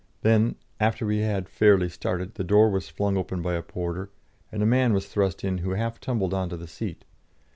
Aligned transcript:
Then, 0.23 0.55
after 0.79 1.05
we 1.05 1.19
had 1.19 1.47
fairly 1.47 1.87
started, 1.87 2.33
the 2.33 2.43
door 2.43 2.71
was 2.71 2.89
flung 2.89 3.17
open 3.17 3.43
by 3.43 3.53
a 3.53 3.61
porter, 3.61 4.09
and 4.51 4.63
a 4.63 4.65
man 4.65 4.93
was 4.93 5.07
thrust 5.07 5.43
in 5.43 5.59
who 5.59 5.73
half 5.75 5.99
tumbled 5.99 6.33
on 6.33 6.49
to 6.49 6.57
the 6.57 6.65
seat. 6.67 7.05